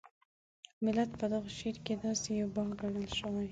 ملت 0.83 1.11
په 1.19 1.25
دغه 1.33 1.49
شعر 1.57 1.75
کې 1.85 1.93
داسې 2.03 2.29
یو 2.39 2.47
باغ 2.55 2.69
ګڼل 2.81 3.07
شوی. 3.19 3.47